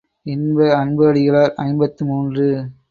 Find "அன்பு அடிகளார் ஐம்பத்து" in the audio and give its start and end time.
0.77-2.05